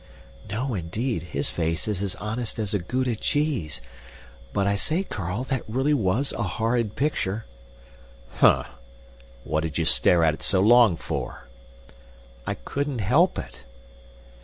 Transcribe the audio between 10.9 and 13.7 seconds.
for?" "I couldn't help it."